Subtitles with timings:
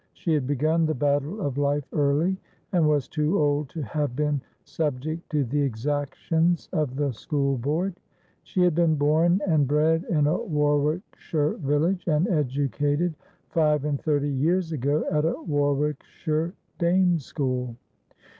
[0.13, 2.35] She had begun the battle of life early,
[2.71, 7.93] and was too old to have been subject to the exactions of the School Board.
[8.41, 13.13] She had been born and bred in a Warwickshire village, and educated
[13.51, 17.75] five and thirtj years ago at a Warwickshire dame school.